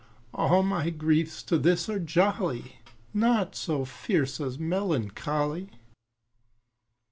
[0.33, 2.77] All my griefs to this are jolly,
[3.13, 5.69] Naught so fierce as melancholy.